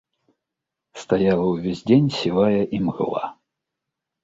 [1.01, 3.25] Стаяла ўвесь дзень сівая імгла.